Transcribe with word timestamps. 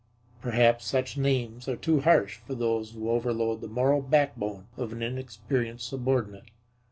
Perhaps 0.41 0.87
such 0.87 1.15
names 1.15 1.67
are 1.67 1.75
too 1.75 1.99
harsh 2.01 2.37
for 2.37 2.55
those 2.55 2.93
who 2.93 3.11
overload 3.11 3.61
the 3.61 3.67
moral 3.67 4.01
backbone 4.01 4.65
of 4.75 4.91
an 4.91 5.03
inexperienced 5.03 5.87
subordinate. 5.87 6.49